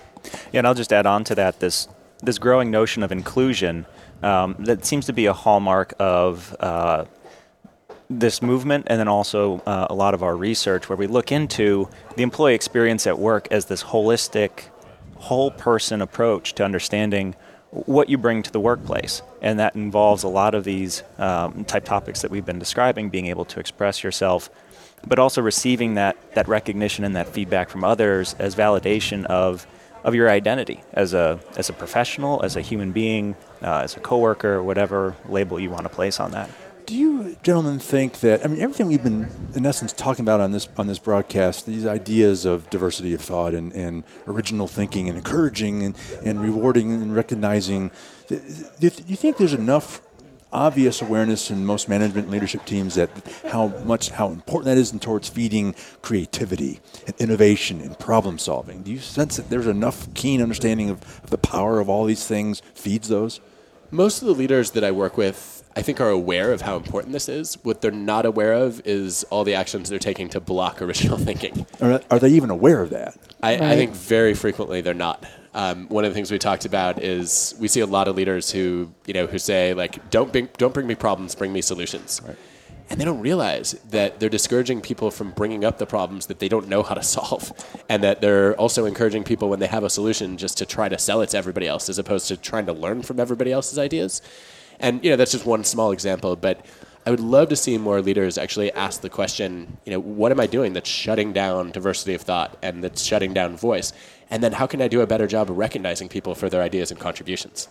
and 0.53 0.67
I'll 0.67 0.75
just 0.75 0.93
add 0.93 1.07
on 1.07 1.23
to 1.23 1.33
that 1.33 1.59
this 1.59 1.87
this 2.21 2.37
growing 2.37 2.69
notion 2.69 3.01
of 3.01 3.11
inclusion 3.11 3.85
um, 4.21 4.55
that 4.59 4.85
seems 4.85 5.05
to 5.05 5.13
be 5.13 5.25
a 5.25 5.33
hallmark 5.33 5.93
of 5.99 6.55
uh, 6.59 7.05
this 8.09 8.41
movement, 8.41 8.87
and 8.89 8.99
then 8.99 9.07
also 9.07 9.59
uh, 9.65 9.87
a 9.89 9.93
lot 9.93 10.13
of 10.13 10.23
our 10.23 10.35
research, 10.35 10.89
where 10.89 10.97
we 10.97 11.07
look 11.07 11.31
into 11.31 11.87
the 12.15 12.23
employee 12.23 12.55
experience 12.55 13.05
at 13.07 13.19
work 13.19 13.47
as 13.51 13.65
this 13.65 13.83
holistic, 13.83 14.69
whole 15.17 15.51
person 15.51 16.01
approach 16.01 16.53
to 16.53 16.65
understanding 16.65 17.35
what 17.71 18.09
you 18.09 18.17
bring 18.17 18.41
to 18.43 18.51
the 18.51 18.59
workplace, 18.59 19.21
and 19.41 19.59
that 19.59 19.75
involves 19.75 20.23
a 20.23 20.27
lot 20.27 20.55
of 20.55 20.63
these 20.63 21.03
um, 21.17 21.63
type 21.65 21.85
topics 21.85 22.21
that 22.21 22.31
we've 22.31 22.45
been 22.45 22.59
describing, 22.59 23.09
being 23.09 23.27
able 23.27 23.45
to 23.45 23.59
express 23.59 24.03
yourself 24.03 24.49
but 25.07 25.19
also 25.19 25.41
receiving 25.41 25.95
that, 25.95 26.17
that 26.33 26.47
recognition 26.47 27.03
and 27.03 27.15
that 27.15 27.27
feedback 27.29 27.69
from 27.69 27.83
others 27.83 28.35
as 28.39 28.55
validation 28.55 29.25
of, 29.25 29.65
of 30.03 30.15
your 30.15 30.29
identity 30.29 30.81
as 30.93 31.13
a, 31.13 31.39
as 31.57 31.69
a 31.69 31.73
professional, 31.73 32.41
as 32.43 32.55
a 32.55 32.61
human 32.61 32.91
being, 32.91 33.35
uh, 33.61 33.79
as 33.79 33.95
a 33.95 33.99
coworker, 33.99 34.61
whatever 34.61 35.15
label 35.27 35.59
you 35.59 35.69
want 35.69 35.83
to 35.83 35.89
place 35.89 36.19
on 36.19 36.31
that. 36.31 36.49
Do 36.89 36.97
you 36.97 37.37
gentlemen 37.43 37.77
think 37.77 38.21
that 38.21 38.43
I 38.43 38.47
mean 38.47 38.59
everything 38.59 38.87
we've 38.87 39.03
been 39.03 39.29
in 39.53 39.63
essence 39.63 39.93
talking 39.93 40.25
about 40.25 40.39
on 40.39 40.53
this 40.53 40.67
on 40.75 40.87
this 40.87 40.97
broadcast, 40.97 41.67
these 41.67 41.85
ideas 41.85 42.45
of 42.45 42.67
diversity 42.71 43.13
of 43.13 43.21
thought 43.21 43.53
and, 43.53 43.71
and 43.73 44.03
original 44.25 44.67
thinking 44.67 45.07
and 45.07 45.15
encouraging 45.15 45.83
and, 45.83 45.95
and 46.25 46.41
rewarding 46.41 46.91
and 46.91 47.15
recognizing, 47.15 47.91
do 48.27 48.39
you 48.81 48.89
think 48.89 49.37
there's 49.37 49.53
enough 49.53 50.01
obvious 50.51 50.99
awareness 50.99 51.51
in 51.51 51.63
most 51.63 51.89
management 51.89 52.25
and 52.25 52.31
leadership 52.31 52.65
teams 52.65 52.95
that 52.95 53.11
how 53.51 53.67
much 53.85 54.09
how 54.09 54.29
important 54.29 54.65
that 54.65 54.79
is 54.79 54.91
in 54.91 54.97
towards 54.97 55.29
feeding 55.29 55.75
creativity 56.01 56.79
and 57.05 57.15
innovation 57.19 57.81
and 57.81 57.99
problem 57.99 58.39
solving? 58.39 58.81
Do 58.81 58.91
you 58.91 58.97
sense 58.97 59.37
that 59.37 59.51
there's 59.51 59.67
enough 59.67 60.11
keen 60.15 60.41
understanding 60.41 60.89
of, 60.89 61.03
of 61.23 61.29
the 61.29 61.37
power 61.37 61.79
of 61.79 61.87
all 61.87 62.05
these 62.05 62.25
things 62.25 62.63
feeds 62.73 63.09
those? 63.09 63.41
Most 63.91 64.23
of 64.23 64.27
the 64.27 64.33
leaders 64.33 64.71
that 64.71 64.83
I 64.83 64.89
work 64.89 65.17
with, 65.17 65.58
I 65.75 65.81
think, 65.81 66.01
are 66.01 66.09
aware 66.09 66.51
of 66.51 66.61
how 66.61 66.75
important 66.75 67.13
this 67.13 67.29
is. 67.29 67.55
What 67.63 67.81
they're 67.81 67.91
not 67.91 68.25
aware 68.25 68.53
of 68.53 68.81
is 68.85 69.23
all 69.25 69.43
the 69.43 69.53
actions 69.53 69.89
they're 69.89 69.99
taking 69.99 70.29
to 70.29 70.39
block 70.39 70.81
original 70.81 71.17
thinking. 71.17 71.65
Are, 71.81 72.01
are 72.09 72.19
they 72.19 72.29
even 72.29 72.49
aware 72.49 72.81
of 72.81 72.89
that? 72.89 73.17
I, 73.41 73.53
I 73.53 73.75
think 73.75 73.93
very 73.93 74.33
frequently 74.33 74.81
they're 74.81 74.93
not. 74.93 75.25
Um, 75.53 75.87
one 75.87 76.05
of 76.05 76.11
the 76.11 76.15
things 76.15 76.31
we 76.31 76.37
talked 76.37 76.65
about 76.65 77.01
is 77.01 77.55
we 77.59 77.67
see 77.67 77.79
a 77.79 77.85
lot 77.87 78.07
of 78.07 78.15
leaders 78.15 78.51
who, 78.51 78.91
you 79.05 79.13
know, 79.13 79.25
who 79.25 79.39
say 79.39 79.73
like, 79.73 80.09
"Don't 80.11 80.31
bring, 80.31 80.49
don't 80.57 80.73
bring 80.73 80.85
me 80.85 80.95
problems, 80.95 81.33
bring 81.33 81.51
me 81.51 81.61
solutions," 81.61 82.21
and 82.89 82.99
they 82.99 83.05
don't 83.05 83.19
realize 83.19 83.73
that 83.89 84.19
they're 84.19 84.29
discouraging 84.29 84.81
people 84.81 85.09
from 85.09 85.31
bringing 85.31 85.63
up 85.63 85.77
the 85.79 85.85
problems 85.85 86.27
that 86.27 86.39
they 86.39 86.49
don't 86.49 86.67
know 86.67 86.83
how 86.83 86.93
to 86.93 87.03
solve, 87.03 87.51
and 87.89 88.03
that 88.03 88.21
they're 88.21 88.55
also 88.55 88.85
encouraging 88.85 89.23
people 89.23 89.49
when 89.49 89.59
they 89.59 89.67
have 89.67 89.83
a 89.83 89.89
solution 89.89 90.37
just 90.37 90.57
to 90.59 90.65
try 90.65 90.87
to 90.87 90.97
sell 90.99 91.21
it 91.21 91.29
to 91.29 91.37
everybody 91.37 91.67
else, 91.67 91.89
as 91.89 91.97
opposed 91.97 92.27
to 92.27 92.37
trying 92.37 92.67
to 92.67 92.73
learn 92.73 93.01
from 93.01 93.19
everybody 93.19 93.51
else's 93.51 93.79
ideas. 93.79 94.21
And 94.79 95.03
you 95.03 95.11
know, 95.11 95.15
that's 95.15 95.31
just 95.31 95.45
one 95.45 95.63
small 95.63 95.91
example, 95.91 96.35
but. 96.35 96.65
I 97.05 97.11
would 97.11 97.21
love 97.21 97.49
to 97.49 97.55
see 97.55 97.77
more 97.77 98.01
leaders 98.01 98.37
actually 98.37 98.71
ask 98.73 99.01
the 99.01 99.09
question, 99.09 99.77
you 99.83 99.93
know, 99.93 99.99
what 99.99 100.31
am 100.31 100.39
I 100.39 100.45
doing 100.45 100.73
that's 100.73 100.89
shutting 100.89 101.33
down 101.33 101.71
diversity 101.71 102.13
of 102.13 102.21
thought 102.21 102.57
and 102.61 102.83
that's 102.83 103.03
shutting 103.03 103.33
down 103.33 103.55
voice? 103.57 103.93
And 104.29 104.43
then 104.43 104.51
how 104.51 104.67
can 104.67 104.81
I 104.81 104.87
do 104.87 105.01
a 105.01 105.07
better 105.07 105.25
job 105.25 105.49
of 105.49 105.57
recognizing 105.57 106.07
people 106.07 106.35
for 106.35 106.49
their 106.49 106.61
ideas 106.61 106.91
and 106.91 106.99
contributions? 106.99 107.67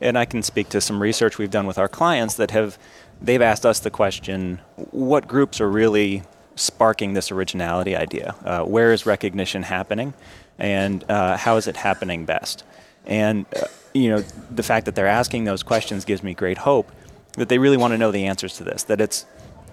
And 0.00 0.16
I 0.16 0.24
can 0.24 0.42
speak 0.42 0.68
to 0.70 0.80
some 0.80 1.02
research 1.02 1.36
we've 1.36 1.50
done 1.50 1.66
with 1.66 1.76
our 1.76 1.88
clients 1.88 2.34
that 2.36 2.52
have, 2.52 2.78
they've 3.20 3.42
asked 3.42 3.66
us 3.66 3.80
the 3.80 3.90
question, 3.90 4.60
what 4.76 5.28
groups 5.28 5.60
are 5.60 5.68
really 5.68 6.22
sparking 6.54 7.12
this 7.12 7.30
originality 7.30 7.94
idea? 7.94 8.34
Uh, 8.44 8.62
where 8.62 8.92
is 8.92 9.04
recognition 9.04 9.64
happening? 9.64 10.14
And 10.58 11.04
uh, 11.10 11.36
how 11.36 11.56
is 11.56 11.66
it 11.66 11.76
happening 11.76 12.24
best? 12.24 12.64
And, 13.06 13.46
uh, 13.54 13.66
you 13.94 14.10
know, 14.10 14.24
the 14.50 14.62
fact 14.62 14.86
that 14.86 14.94
they're 14.94 15.06
asking 15.06 15.44
those 15.44 15.62
questions 15.62 16.04
gives 16.04 16.22
me 16.22 16.34
great 16.34 16.58
hope 16.58 16.90
that 17.36 17.48
they 17.48 17.58
really 17.58 17.76
want 17.76 17.92
to 17.92 17.98
know 17.98 18.10
the 18.10 18.26
answers 18.26 18.56
to 18.56 18.64
this, 18.64 18.82
that 18.84 19.00
it's 19.00 19.26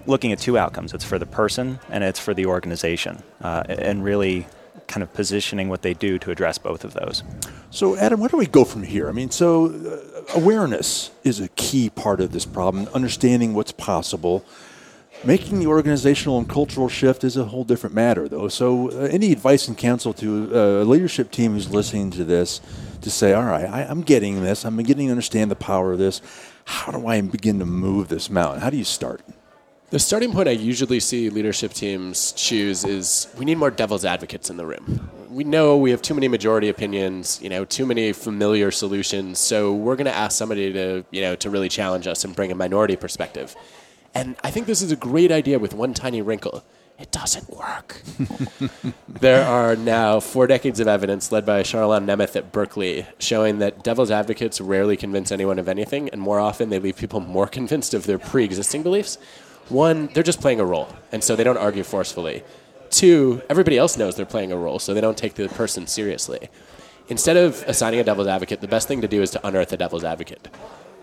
looking 0.05 0.31
at 0.31 0.39
two 0.39 0.57
outcomes. 0.57 0.93
It's 0.93 1.03
for 1.03 1.17
the 1.17 1.25
person 1.25 1.79
and 1.89 2.03
it's 2.03 2.19
for 2.19 2.33
the 2.33 2.45
organization, 2.45 3.23
uh, 3.41 3.63
and 3.67 4.03
really 4.03 4.47
kind 4.87 5.01
of 5.01 5.13
positioning 5.13 5.69
what 5.69 5.81
they 5.81 5.93
do 5.93 6.19
to 6.19 6.31
address 6.31 6.57
both 6.57 6.83
of 6.83 6.93
those. 6.93 7.23
So, 7.71 7.95
Adam, 7.97 8.19
where 8.19 8.29
do 8.29 8.37
we 8.37 8.45
go 8.45 8.65
from 8.65 8.83
here? 8.83 9.07
I 9.07 9.13
mean, 9.13 9.31
so 9.31 9.67
uh, 9.67 10.37
awareness 10.37 11.11
is 11.23 11.39
a 11.39 11.47
key 11.49 11.89
part 11.89 12.19
of 12.19 12.31
this 12.31 12.45
problem, 12.45 12.87
understanding 12.93 13.53
what's 13.53 13.71
possible. 13.71 14.45
Making 15.25 15.59
the 15.59 15.67
organizational 15.67 16.37
and 16.37 16.49
cultural 16.49 16.89
shift 16.89 17.23
is 17.23 17.37
a 17.37 17.45
whole 17.45 17.63
different 17.63 17.95
matter, 17.95 18.27
though. 18.27 18.49
So, 18.49 18.91
uh, 18.91 19.05
any 19.05 19.31
advice 19.31 19.69
and 19.69 19.77
counsel 19.77 20.13
to 20.15 20.51
uh, 20.53 20.83
a 20.83 20.83
leadership 20.83 21.31
team 21.31 21.53
who's 21.53 21.69
listening 21.69 22.11
to 22.11 22.25
this 22.25 22.59
to 22.99 23.09
say, 23.09 23.31
all 23.31 23.45
right, 23.45 23.63
I, 23.63 23.83
I'm 23.83 24.01
getting 24.01 24.43
this, 24.43 24.65
I'm 24.65 24.75
beginning 24.75 25.07
to 25.07 25.11
understand 25.11 25.49
the 25.49 25.55
power 25.55 25.93
of 25.93 25.97
this. 25.99 26.21
How 26.65 26.91
do 26.91 27.07
I 27.07 27.21
begin 27.21 27.59
to 27.59 27.65
move 27.65 28.09
this 28.09 28.29
mountain? 28.29 28.59
How 28.59 28.69
do 28.69 28.75
you 28.75 28.83
start? 28.83 29.21
The 29.91 29.99
starting 29.99 30.33
point 30.33 30.49
I 30.49 30.51
usually 30.51 30.99
see 30.99 31.29
leadership 31.29 31.71
teams 31.71 32.33
choose 32.33 32.83
is 32.83 33.33
we 33.37 33.45
need 33.45 33.57
more 33.59 33.71
devil's 33.71 34.03
advocates 34.03 34.49
in 34.49 34.57
the 34.57 34.65
room. 34.65 35.09
We 35.29 35.45
know 35.45 35.77
we 35.77 35.91
have 35.91 36.01
too 36.01 36.15
many 36.15 36.27
majority 36.27 36.67
opinions, 36.67 37.39
you 37.41 37.47
know, 37.47 37.63
too 37.63 37.85
many 37.85 38.11
familiar 38.11 38.71
solutions, 38.71 39.39
so 39.39 39.73
we're 39.73 39.95
going 39.95 40.05
to 40.05 40.15
ask 40.15 40.37
somebody 40.37 40.73
to, 40.73 41.05
you 41.11 41.21
know, 41.21 41.35
to 41.37 41.49
really 41.49 41.69
challenge 41.69 42.07
us 42.07 42.25
and 42.25 42.35
bring 42.35 42.51
a 42.51 42.55
minority 42.55 42.97
perspective. 42.97 43.55
And 44.15 44.35
I 44.43 44.51
think 44.51 44.67
this 44.67 44.81
is 44.81 44.91
a 44.91 44.95
great 44.95 45.31
idea 45.31 45.59
with 45.59 45.73
one 45.73 45.93
tiny 45.93 46.21
wrinkle. 46.21 46.63
It 46.99 47.11
doesn't 47.11 47.49
work. 47.49 48.01
there 49.09 49.43
are 49.43 49.75
now 49.75 50.19
four 50.19 50.45
decades 50.45 50.79
of 50.79 50.87
evidence 50.87 51.31
led 51.31 51.45
by 51.45 51.63
Charlan 51.63 52.05
Nemeth 52.05 52.35
at 52.35 52.51
Berkeley 52.51 53.07
showing 53.17 53.57
that 53.59 53.83
devil's 53.83 54.11
advocates 54.11 54.61
rarely 54.61 54.95
convince 54.95 55.31
anyone 55.31 55.57
of 55.57 55.67
anything, 55.67 56.09
and 56.09 56.21
more 56.21 56.39
often 56.39 56.69
they 56.69 56.79
leave 56.79 56.95
people 56.95 57.19
more 57.19 57.47
convinced 57.47 57.95
of 57.95 58.05
their 58.05 58.19
pre 58.19 58.43
existing 58.43 58.83
beliefs. 58.83 59.17
One, 59.69 60.07
they're 60.13 60.23
just 60.23 60.41
playing 60.41 60.59
a 60.59 60.65
role, 60.65 60.87
and 61.11 61.23
so 61.23 61.35
they 61.35 61.43
don't 61.43 61.57
argue 61.57 61.83
forcefully. 61.83 62.43
Two, 62.91 63.41
everybody 63.49 63.77
else 63.77 63.97
knows 63.97 64.15
they're 64.15 64.25
playing 64.25 64.51
a 64.51 64.57
role, 64.57 64.77
so 64.77 64.93
they 64.93 65.01
don't 65.01 65.17
take 65.17 65.33
the 65.33 65.49
person 65.49 65.87
seriously. 65.87 66.49
Instead 67.09 67.37
of 67.37 67.63
assigning 67.67 67.99
a 67.99 68.03
devil's 68.03 68.27
advocate, 68.27 68.61
the 68.61 68.67
best 68.67 68.87
thing 68.87 69.01
to 69.01 69.07
do 69.07 69.21
is 69.21 69.31
to 69.31 69.47
unearth 69.47 69.73
a 69.73 69.77
devil's 69.77 70.03
advocate. 70.03 70.47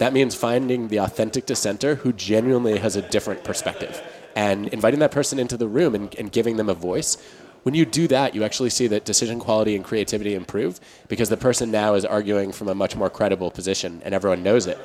That 0.01 0.15
means 0.15 0.35
finding 0.35 0.89
the 0.89 0.97
authentic 0.97 1.45
dissenter 1.45 1.97
who 1.97 2.15
genuinely 2.15 2.79
has 2.79 2.97
a 2.97 3.03
different 3.03 3.45
perspective 3.45 4.03
and 4.35 4.67
inviting 4.69 5.01
that 5.01 5.11
person 5.11 5.39
into 5.39 5.59
the 5.59 5.69
room 5.69 5.95
and, 5.95 6.15
and 6.15 6.33
giving 6.33 6.57
them 6.57 6.71
a 6.71 6.75
voice. 6.75 7.19
When 7.65 7.75
you 7.75 7.85
do 7.85 8.09
that, 8.09 8.35
you 8.35 8.43
actually 8.43 8.71
see 8.71 8.87
that 8.87 9.05
decision 9.05 9.39
quality 9.39 9.77
and 9.77 9.85
creativity 9.85 10.35
improve 10.35 10.81
because 11.09 11.29
the 11.29 11.37
person 11.37 11.71
now 11.71 11.93
is 11.93 12.07
arguing 12.07 12.51
from 12.51 12.69
a 12.69 12.75
much 12.75 12.97
more 12.97 13.11
credible 13.11 13.51
position 13.51 14.01
and 14.03 14.15
everyone 14.15 14.43
knows 14.43 14.67
it. 14.67 14.79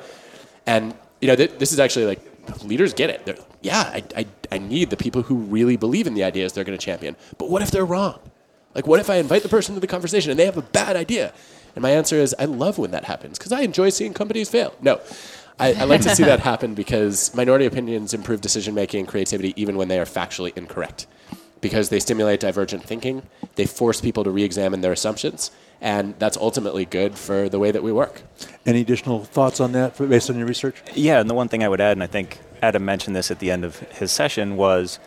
And 0.66 0.94
you 1.22 1.28
know, 1.28 1.36
th- 1.36 1.52
this 1.56 1.72
is 1.72 1.80
actually 1.80 2.04
like 2.04 2.20
leaders 2.62 2.92
get 2.92 3.08
it. 3.08 3.24
They're, 3.24 3.38
yeah, 3.62 3.84
I, 3.94 4.04
I, 4.14 4.26
I 4.52 4.58
need 4.58 4.90
the 4.90 4.98
people 4.98 5.22
who 5.22 5.36
really 5.36 5.78
believe 5.78 6.06
in 6.06 6.12
the 6.12 6.24
ideas 6.24 6.52
they're 6.52 6.62
going 6.62 6.78
to 6.78 6.84
champion. 6.84 7.16
But 7.38 7.48
what 7.48 7.62
if 7.62 7.70
they're 7.70 7.86
wrong? 7.86 8.20
Like, 8.74 8.86
what 8.86 9.00
if 9.00 9.08
I 9.08 9.14
invite 9.14 9.42
the 9.42 9.48
person 9.48 9.74
to 9.76 9.80
the 9.80 9.86
conversation 9.86 10.30
and 10.30 10.38
they 10.38 10.44
have 10.44 10.58
a 10.58 10.62
bad 10.62 10.94
idea? 10.94 11.32
And 11.76 11.82
my 11.82 11.90
answer 11.90 12.16
is, 12.16 12.34
I 12.38 12.46
love 12.46 12.78
when 12.78 12.90
that 12.90 13.04
happens 13.04 13.38
because 13.38 13.52
I 13.52 13.60
enjoy 13.60 13.90
seeing 13.90 14.14
companies 14.14 14.48
fail. 14.48 14.74
No, 14.80 14.98
I, 15.58 15.74
I 15.74 15.84
like 15.84 16.00
to 16.00 16.14
see 16.16 16.24
that 16.24 16.40
happen 16.40 16.74
because 16.74 17.34
minority 17.34 17.66
opinions 17.66 18.14
improve 18.14 18.40
decision 18.40 18.74
making 18.74 19.00
and 19.00 19.08
creativity 19.08 19.52
even 19.60 19.76
when 19.76 19.88
they 19.88 20.00
are 20.00 20.06
factually 20.06 20.56
incorrect. 20.56 21.06
Because 21.60 21.88
they 21.88 22.00
stimulate 22.00 22.40
divergent 22.40 22.82
thinking, 22.84 23.22
they 23.54 23.66
force 23.66 24.00
people 24.00 24.24
to 24.24 24.30
re 24.30 24.42
examine 24.42 24.82
their 24.82 24.92
assumptions, 24.92 25.50
and 25.80 26.14
that's 26.18 26.36
ultimately 26.36 26.84
good 26.84 27.16
for 27.16 27.48
the 27.48 27.58
way 27.58 27.70
that 27.70 27.82
we 27.82 27.92
work. 27.92 28.22
Any 28.66 28.82
additional 28.82 29.24
thoughts 29.24 29.58
on 29.58 29.72
that 29.72 29.96
based 29.96 30.28
on 30.28 30.36
your 30.36 30.46
research? 30.46 30.82
Yeah, 30.94 31.18
and 31.18 31.28
the 31.30 31.34
one 31.34 31.48
thing 31.48 31.64
I 31.64 31.68
would 31.68 31.80
add, 31.80 31.92
and 31.92 32.02
I 32.02 32.06
think 32.06 32.38
Adam 32.62 32.84
mentioned 32.84 33.16
this 33.16 33.30
at 33.30 33.38
the 33.38 33.50
end 33.50 33.64
of 33.64 33.78
his 33.78 34.12
session, 34.12 34.56
was 34.56 34.98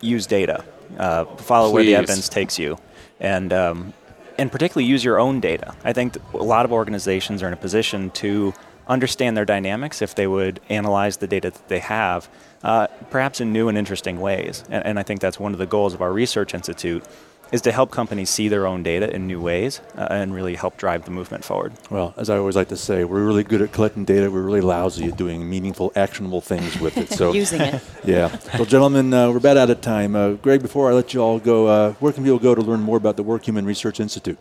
use 0.00 0.26
data. 0.26 0.64
Uh, 0.98 1.26
follow 1.36 1.68
Please. 1.68 1.74
where 1.74 1.84
the 1.84 1.94
evidence 1.96 2.28
takes 2.28 2.58
you. 2.58 2.78
And 3.20 3.52
um, 3.52 3.92
and 4.38 4.50
particularly 4.50 4.86
use 4.86 5.04
your 5.04 5.18
own 5.18 5.40
data. 5.40 5.74
I 5.84 5.92
think 5.92 6.16
a 6.34 6.36
lot 6.38 6.64
of 6.64 6.72
organizations 6.72 7.42
are 7.42 7.48
in 7.48 7.52
a 7.52 7.56
position 7.56 8.10
to 8.10 8.54
understand 8.88 9.36
their 9.36 9.44
dynamics 9.44 10.02
if 10.02 10.14
they 10.14 10.26
would 10.26 10.60
analyze 10.68 11.18
the 11.18 11.26
data 11.26 11.50
that 11.50 11.68
they 11.68 11.78
have, 11.78 12.28
uh, 12.62 12.86
perhaps 13.10 13.40
in 13.40 13.52
new 13.52 13.68
and 13.68 13.78
interesting 13.78 14.20
ways. 14.20 14.64
And, 14.68 14.84
and, 14.84 14.98
I 14.98 15.02
think 15.02 15.20
that's 15.20 15.38
one 15.38 15.52
of 15.52 15.58
the 15.58 15.66
goals 15.66 15.94
of 15.94 16.02
our 16.02 16.12
research 16.12 16.54
institute 16.54 17.04
is 17.52 17.60
to 17.62 17.72
help 17.72 17.90
companies 17.90 18.30
see 18.30 18.48
their 18.48 18.66
own 18.66 18.82
data 18.82 19.14
in 19.14 19.26
new 19.26 19.40
ways 19.40 19.80
uh, 19.96 20.08
and 20.10 20.34
really 20.34 20.54
help 20.56 20.76
drive 20.76 21.04
the 21.04 21.10
movement 21.10 21.44
forward. 21.44 21.72
Well, 21.90 22.14
as 22.16 22.30
I 22.30 22.38
always 22.38 22.56
like 22.56 22.68
to 22.68 22.76
say, 22.76 23.04
we're 23.04 23.24
really 23.24 23.44
good 23.44 23.62
at 23.62 23.72
collecting 23.72 24.04
data. 24.04 24.30
We're 24.30 24.42
really 24.42 24.62
lousy 24.62 25.06
at 25.06 25.16
doing 25.16 25.48
meaningful, 25.48 25.92
actionable 25.94 26.40
things 26.40 26.80
with 26.80 26.96
it. 26.96 27.10
So 27.10 27.32
using 27.42 27.60
it. 27.60 27.82
Yeah. 28.04 28.36
Well, 28.54 28.64
gentlemen, 28.64 29.14
uh, 29.14 29.30
we're 29.30 29.36
about 29.36 29.56
out 29.56 29.70
of 29.70 29.80
time. 29.80 30.16
Uh, 30.16 30.32
Greg, 30.32 30.60
before 30.60 30.90
I 30.90 30.92
let 30.92 31.14
you 31.14 31.20
all 31.20 31.38
go, 31.38 31.68
uh, 31.68 31.92
where 31.94 32.12
can 32.12 32.24
people 32.24 32.40
go 32.40 32.52
to 32.52 32.60
learn 32.60 32.80
more 32.80 32.96
about 32.96 33.16
the 33.16 33.22
Workhuman 33.22 33.64
Research 33.64 34.00
Institute? 34.00 34.40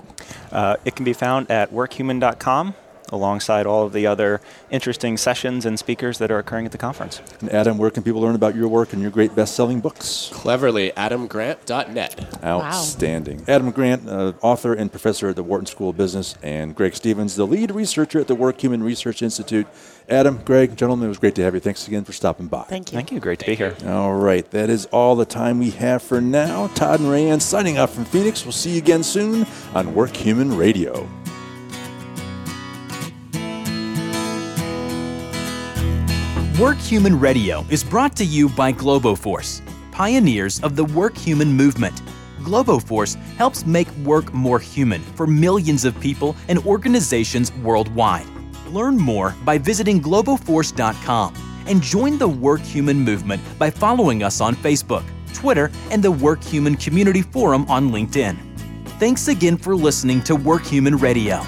Uh, 0.52 0.78
it 0.84 0.96
can 0.96 1.06
be 1.06 1.14
found 1.14 1.52
at 1.52 1.72
workhuman.com 1.72 2.74
alongside 3.12 3.66
all 3.66 3.86
of 3.86 3.94
the 3.94 4.06
other 4.06 4.42
interesting 4.70 5.18
sessions 5.18 5.66
and 5.66 5.78
speakers 5.80 6.18
that 6.20 6.32
are 6.32 6.38
occurring 6.38 6.66
at 6.66 6.72
the 6.72 6.78
conference. 6.78 7.22
And 7.40 7.50
Adam, 7.52 7.78
where 7.78 7.90
can 7.90 8.04
people 8.04 8.22
learn 8.22 8.36
about 8.36 8.56
your 8.56 8.68
work 8.68 8.94
and 8.94 9.02
your 9.02 9.12
great 9.12 9.36
best-selling 9.36 9.80
books? 9.80 10.30
Cleverly, 10.32 10.92
adamgrant.net. 10.92 12.44
Outstanding. 12.44 13.40
Wow. 13.40 13.44
Adam 13.48 13.72
Grant, 13.72 14.08
uh, 14.08 14.34
author 14.42 14.74
and 14.74 14.92
professor 14.92 15.30
at 15.30 15.36
the 15.36 15.44
Wharton 15.44 15.66
School 15.66 15.90
of 15.90 15.98
Business, 15.98 16.36
and 16.44 16.76
Greg 16.76 16.96
Stevens, 16.96 17.36
the 17.36 17.48
lead 17.48 17.72
researcher 17.72 18.20
at 18.20 18.28
the 18.28 18.36
Workhuman 18.36 18.84
Research 18.84 19.22
Institute. 19.22 19.68
Adam, 20.10 20.42
Greg, 20.44 20.76
gentlemen, 20.76 21.06
it 21.06 21.10
was 21.10 21.20
great 21.20 21.36
to 21.36 21.44
have 21.44 21.54
you. 21.54 21.60
Thanks 21.60 21.88
again 21.88 22.04
for 22.04 22.12
stopping 22.12 22.48
by. 22.48 22.64
Thank 22.64 22.92
you. 22.92 22.96
Thank 22.96 23.12
you. 23.12 23.20
Great 23.20 23.40
to 23.40 23.46
be 23.46 23.56
here. 23.56 23.76
All 23.86 24.14
right. 24.14 24.50
That 24.52 24.70
is 24.70 24.86
all 24.88 25.16
the 25.16 25.26
time 25.26 25.60
we 25.60 25.72
have 25.72 26.02
for 26.04 26.20
now. 26.20 26.68
Todd 26.68 27.00
and 27.00 27.10
Rayanne 27.10 27.42
signing 27.42 27.78
off 27.78 27.94
from 27.94 28.06
Phoenix. 28.06 28.44
We'll 28.44 28.52
see 28.52 28.72
you 28.72 28.78
again 28.78 29.04
soon 29.04 29.46
on 29.74 29.96
Work 29.96 30.12
Workhuman 30.12 30.58
Radio. 30.58 31.08
Workhuman 36.62 37.20
Radio 37.20 37.66
is 37.72 37.84
brought 37.84 38.16
to 38.18 38.24
you 38.24 38.48
by 38.48 38.72
Globoforce, 38.72 39.64
pioneers 39.92 40.60
of 40.60 40.76
the 40.76 40.86
work 40.86 41.18
human 41.18 41.52
movement. 41.52 42.04
Globoforce 42.42 43.16
helps 43.36 43.66
make 43.66 43.90
work 44.06 44.32
more 44.32 44.60
human 44.60 45.02
for 45.02 45.26
millions 45.26 45.86
of 45.86 46.00
people 46.00 46.36
and 46.50 46.60
organizations 46.60 47.52
worldwide. 47.64 48.28
Learn 48.68 48.96
more 48.96 49.36
by 49.44 49.58
visiting 49.58 50.00
globoforce.com 50.00 51.64
and 51.66 51.82
join 51.82 52.20
the 52.20 52.30
Work 52.30 52.62
Human 52.62 53.00
movement 53.00 53.42
by 53.58 53.72
following 53.72 54.22
us 54.22 54.40
on 54.40 54.56
Facebook, 54.56 55.04
Twitter, 55.34 55.72
and 55.90 56.04
the 56.04 56.12
Work 56.12 56.44
Human 56.44 56.76
Community 56.76 57.24
Forum 57.24 57.66
on 57.70 57.90
LinkedIn. 57.90 58.38
Thanks 59.00 59.30
again 59.30 59.58
for 59.58 59.76
listening 59.76 60.22
to 60.26 60.36
Work 60.36 60.66
Human 60.66 60.96
Radio. 60.98 61.44